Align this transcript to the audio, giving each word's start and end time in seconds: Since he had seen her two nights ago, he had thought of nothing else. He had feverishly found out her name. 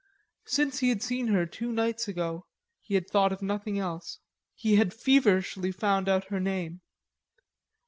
Since 0.47 0.79
he 0.79 0.89
had 0.89 1.03
seen 1.03 1.27
her 1.27 1.45
two 1.45 1.71
nights 1.71 2.07
ago, 2.07 2.47
he 2.79 2.95
had 2.95 3.07
thought 3.07 3.31
of 3.31 3.43
nothing 3.43 3.77
else. 3.77 4.17
He 4.55 4.77
had 4.77 4.95
feverishly 4.95 5.71
found 5.71 6.09
out 6.09 6.29
her 6.29 6.39
name. 6.39 6.81